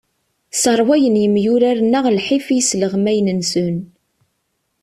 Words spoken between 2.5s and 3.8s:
yisleɣmayen-nsen.